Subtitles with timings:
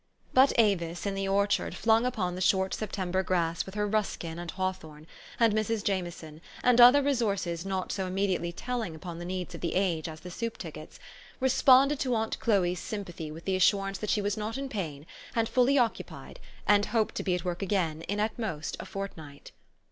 [0.33, 4.49] But Avis in the orchard, flung, upon the short September grass with her Ruskin and
[4.49, 5.05] Hawthorne,
[5.39, 5.83] and Mrs.
[5.83, 10.09] Jameson, and other resources not so im mediately telling upon the needs of the age
[10.09, 10.97] as the soup tickets,
[11.39, 15.47] responded to aunt Chloe's sympathy with the assurance that she was not in pain, and
[15.53, 19.51] fuUy occupied, and hoped to be at work again in at most a fortnight.